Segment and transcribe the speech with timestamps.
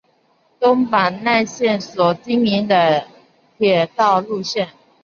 [0.03, 0.03] 京
[0.87, 3.05] 阪奈线所经营的
[3.59, 4.69] 铁道路线。